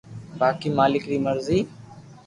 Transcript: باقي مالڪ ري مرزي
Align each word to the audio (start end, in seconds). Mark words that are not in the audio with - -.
باقي 0.39 0.69
مالڪ 0.77 1.03
ري 1.11 1.17
مرزي 1.25 1.59